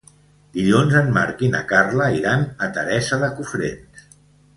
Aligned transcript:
Dilluns 0.53 0.95
en 1.01 1.11
Marc 1.17 1.43
i 1.47 1.49
na 1.55 1.61
Carla 1.71 2.07
iran 2.21 2.47
a 2.69 2.71
Teresa 2.79 3.21
de 3.25 3.31
Cofrents. 3.41 4.09